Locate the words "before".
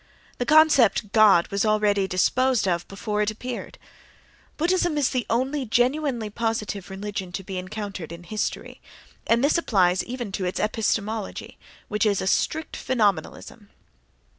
2.87-3.21